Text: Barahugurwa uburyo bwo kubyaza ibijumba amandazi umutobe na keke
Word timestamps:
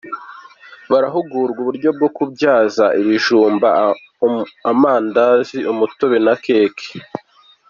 Barahugurwa 0.91 1.59
uburyo 1.61 1.89
bwo 1.97 2.09
kubyaza 2.15 2.85
ibijumba 3.01 3.67
amandazi 4.71 5.57
umutobe 5.71 6.17
na 6.25 6.33
keke 6.43 6.87